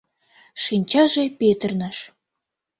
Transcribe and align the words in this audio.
Шинчаже 0.63 1.23
петырныш. 1.39 1.97